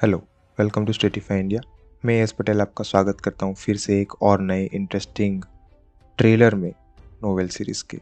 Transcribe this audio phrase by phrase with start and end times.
[0.00, 0.18] Hello,
[0.58, 1.60] welcome to Statify India.
[2.04, 5.42] मैं S Patel आपका स्वागत करता हूँ फिर से एक और नए इंटरेस्टिंग
[6.18, 6.72] ट्रेलर में
[7.22, 7.98] नोवेल सीरीज़ के।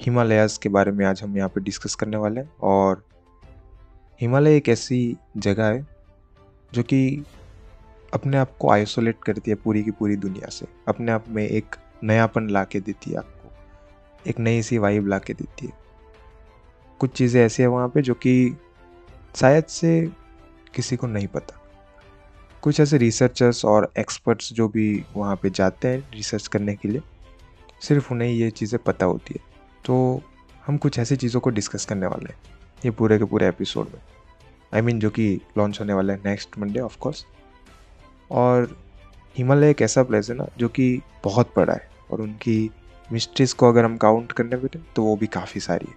[0.00, 3.04] हिमालयाज़ के बारे में आज हम यहाँ पे डिस्कस करने वाले हैं और
[4.20, 5.86] हिमालय एक ऐसी जगह है
[6.74, 7.24] जो कि
[8.14, 11.76] अपने आप को आइसोलेट करती है पूरी की पूरी दुनिया से। अपने आप में एक
[12.04, 13.50] नयापन ला के देती है आपको,
[14.26, 15.72] एक नई सी वाइब ला के देती है।
[17.00, 18.56] कुछ चीज़ें ऐसी है वहाँ पे जो कि
[19.36, 20.10] शायद से
[20.74, 21.60] किसी को नहीं पता।
[22.62, 27.02] कुछ ऐसे रिसर्चर्स और एक्सपर्ट्स जो भी वहाँ पे जाते हैं रिसर्च करने के लिए
[27.82, 29.40] सिर्फ़ उन्हें ये चीज़ें पता होती है।
[29.84, 30.22] तो
[30.66, 32.38] हम कुछ ऐसी चीज़ों को डिस्कस करने वाले हैं
[32.84, 34.00] ये पूरे के पूरे एपिसोड में।
[34.74, 37.24] आई I मीन mean, जो कि लॉन्च होने वाला है नेक्स्ट मंडे ऑफ़ कोर्स
[38.30, 38.76] और
[39.38, 42.70] हिमालय एक ऐसा प्लेस है ना जो कि बहुत बड़ा है और उनकी
[43.12, 45.94] मिस्ट्रीज़ को अगर हम काउंट करने बैठे तो वो भी काफ़ी सारी है।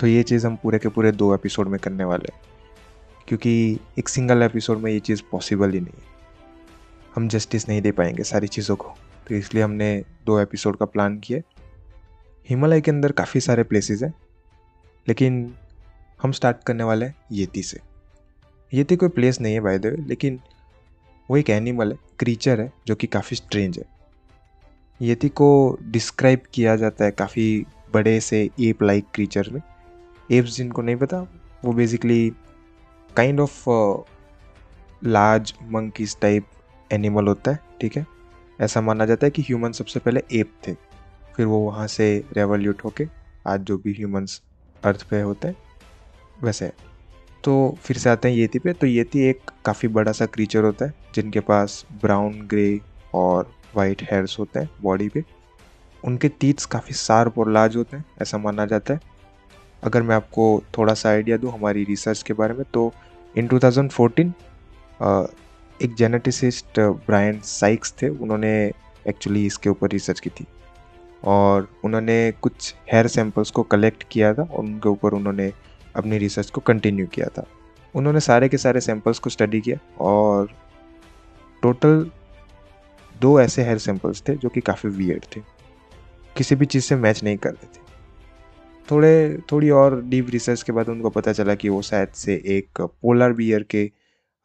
[0.00, 2.40] तो ये चीज़ हम पूरे के पूरे दो एपिसोड में करने वाले हैं।
[3.34, 6.02] क्योंकि एक सिंगल एपिसोड में ये चीज़ पॉसिबल ही नहीं है।
[7.14, 8.94] हम जस्टिस नहीं दे पाएँगे सारी चीज़ों को।
[9.28, 11.40] तो इसलिए हमने दो एपिसोड का प्लान किया।
[12.48, 14.14] हिमालय के अंदर काफ़ी सारे प्लेसेस हैं,
[15.08, 15.54] लेकिन
[16.22, 17.80] हम स्टार्ट करने वाले हैं येती से।
[18.74, 20.40] येती कोई प्लेस नहीं है बाय द वे लेकिन
[21.30, 23.84] वो एक एनिमल है क्रीचर है, जो कि काफ़ी स्ट्रेंज है।
[25.02, 29.60] येती को डिस्क्राइब किया जाता है काफ़ी बड़े से एप लाइक क्रीचर में।
[30.32, 31.20] एप्स जिनको नहीं पता,
[31.64, 32.32] वो basically
[33.16, 33.64] kind of
[35.04, 36.46] large monkeys type
[36.92, 38.06] animal होता है, ठीक है?
[38.60, 40.74] ऐसा माना जाता है कि ह्यूमन सबसे पहले एप थे।
[41.36, 43.06] फिर वो वहाँ से रेवल्यूट होके
[43.46, 44.40] आज जो भी ह्यूमंस
[44.84, 45.56] अर्थ पे होते हैं,
[46.42, 46.72] वैसे।
[47.44, 50.84] तो फिर से आते हैं येती पे। तो येती एक काफ़ी बड़ा सा क्रीचर होता
[50.84, 52.80] है, जिनके पास ब्राउन ग्रे
[53.14, 55.24] और वाइट हेयर्स होते हैं बॉडी पे।
[56.04, 59.00] उनके टीथ्स काफ़ी शार्प और लार्ज होते हैं, ऐसा माना जाता है।
[59.84, 62.92] अगर मैं आपको थोड़ा सा आइडिया दूँ हमारी रिसर्च के बारे में तो
[63.36, 64.32] इन 2014
[65.82, 68.72] एक जेनेटिसिस्ट ब्रायन साइक्स थे। उन्होंने
[69.08, 70.46] एक्चुअली इसके ऊपर रिसर्च की थी।
[71.24, 75.52] और उन्होंने कुछ हेयर सैंपल्स को कलेक्ट किया था और उनके ऊपर उन्होंने
[75.96, 77.46] अपनी रिसर्च को कंटिन्यू किया था।
[77.94, 80.50] उन्होंने सारे के सारे सैंपल्स को स्टडी किया और
[81.62, 82.10] टोटल
[83.20, 85.40] दो ऐसे हेयर सैंपल्स थे जो कि काफ़ी वियर्ड थे।
[86.36, 87.83] किसी भी चीज़ से मैच नहीं करते थे।
[88.90, 92.80] थोड़े, थोड़ी और डीप रिसर्च के बाद उनको पता चला कि वो शायद से एक
[92.80, 93.82] पोलर बियर के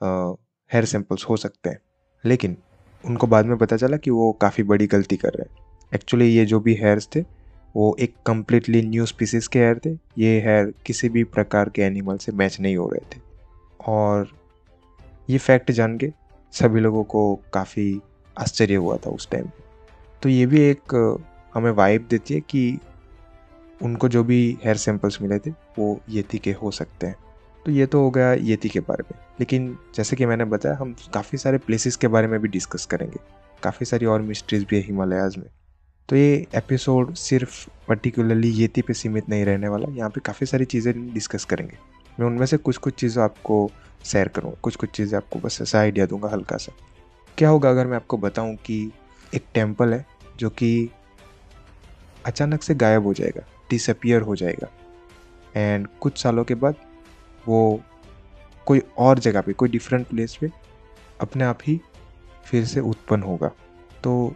[0.02, 1.80] हेयर सैंपल्स हो सकते हैं।
[2.24, 2.56] लेकिन
[3.04, 6.46] उनको बाद में पता चला कि वो काफ़ी बड़ी गलती कर रहे हैं। एक्चुअली ये
[6.46, 7.22] जो भी हेयर्स थे,
[7.76, 12.18] वो एक कम्प्लीटली न्यू स्पीसीज के हेयर थे। ये हेयर किसी भी प्रकार के एनिमल
[12.18, 13.22] से मैच नहीं हो रहे थे।
[13.88, 14.28] और
[15.30, 16.12] ये फैक्ट जान के
[16.54, 17.24] सभी लोगों को
[17.54, 18.02] काफ़ी
[18.38, 19.50] आश्चर्य हुआ था उस टाइम
[20.24, 20.94] तो ये भी एक
[21.54, 22.80] हमें वाइब देती है कि
[23.82, 27.16] उनको जो भी हेयर सैंपल्स मिले थे, वो येती के हो सकते हैं।
[27.66, 30.96] तो ये तो हो गया येती के बारे में। लेकिन जैसे कि मैंने बताया, हम
[31.14, 33.20] काफ़ी सारे प्लेसेस के बारे में भी डिस्कस करेंगे।
[33.64, 35.46] काफ़ी सारी और मिस्ट्रीज भी है हिमालयाज़ में।
[36.10, 40.66] तो ये एपिसोड सिर्फ़ पर्टिकुलरली येती पे सीमित नहीं रहने वाला, यहाँ पे काफ़ी सारी
[40.66, 41.78] चीज़ें डिस्कस करेंगे।
[42.20, 43.72] मैं उनमें से कुछ कुछ चीज़ें आपको
[44.06, 46.72] शेयर करूँगा कुछ कुछ चीज़ें आपको बस ऐसा आइडिया दूँगा हल्का सा
[47.38, 48.92] क्या होगा अगर मैं आपको बताऊँ कि
[49.36, 50.06] एक टेंपल है,
[50.38, 50.90] जो कि
[52.26, 54.70] अचानक से गायब हो जाएगा। डिसअपियर हो जाएगा।
[55.56, 56.76] एंड कुछ सालों के बाद
[57.48, 57.82] वो
[58.66, 60.50] कोई और जगह पे, कोई डिफरेंट प्लेस पे
[61.22, 61.80] अपने आप ही
[62.46, 63.52] फिर से उत्पन्न होगा।
[64.04, 64.36] तो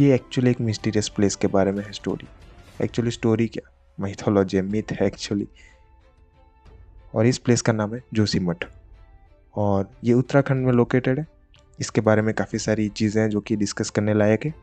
[0.00, 2.28] ये एक्चुअली एक मिस्टीरियस प्लेस के बारे में है स्टोरी
[2.84, 3.70] एक्चुअली स्टोरी क्या?
[4.00, 5.48] मैथोलॉजी है मिथ है एक्चुअली
[7.14, 8.64] और इस प्लेस का नाम है जोशी मठ
[9.54, 11.26] और ये उत्तराखंड में लोकेटेड है।
[11.80, 14.54] इसके बारे में काफ़ी सारी चीज़ें हैं जो कि डिस्कस करने लायक है।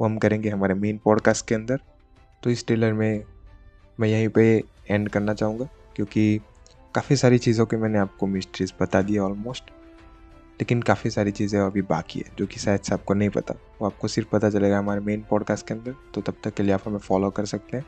[0.00, 1.80] वो हम करेंगे हमारे मेन पॉडकास्ट के अंदर।
[2.42, 3.24] तो इस ट्रेलर में
[3.98, 4.44] मैं यहीं पे
[4.90, 6.40] एंड करना चाहूँगा, क्योंकि
[6.94, 9.70] काफ़ी सारी चीज़ों के मैंने आपको मिस्ट्रीज बता दिया ऑलमोस्ट
[10.60, 13.86] लेकिन काफ़ी सारी चीज़ें अभी बाकी है, जो कि शायद से आपको नहीं पता। वो
[13.86, 16.82] आपको सिर्फ़ पता चलेगा हमारे मेन पॉडकास्ट के अंदर तो तब तक के लिए आप
[16.86, 17.84] हमें फॉलो कर सकते हैं।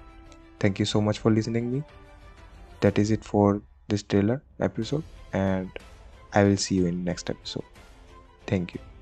[0.64, 1.80] Thank you so much for listening me
[2.82, 5.02] that is it for this trailer episode
[5.34, 5.68] and
[6.36, 8.97] I will see you in next episode thank you